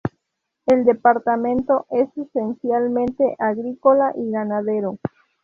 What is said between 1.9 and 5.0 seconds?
es esencialmente agrícola y ganadero.